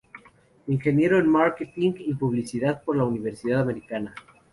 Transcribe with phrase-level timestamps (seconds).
[0.67, 4.15] Ingeniero en Marketing y Publicidad por la Universidad Americana.